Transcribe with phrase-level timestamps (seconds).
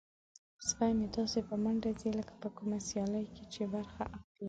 [0.67, 4.19] سپی مې داسې په منډه ځي لکه په کومه سیالۍ کې چې برخه اخلي.